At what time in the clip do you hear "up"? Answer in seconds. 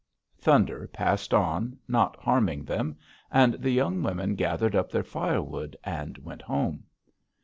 4.75-4.89